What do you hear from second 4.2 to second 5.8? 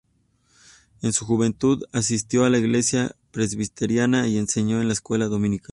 y enseñó en la escuela dominical.